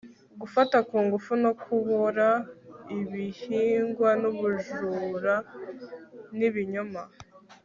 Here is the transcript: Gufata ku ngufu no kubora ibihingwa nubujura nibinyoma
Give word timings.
Gufata 0.41 0.77
ku 0.87 0.97
ngufu 1.05 1.31
no 1.43 1.51
kubora 1.63 2.27
ibihingwa 2.99 4.09
nubujura 4.21 5.35
nibinyoma 6.37 7.01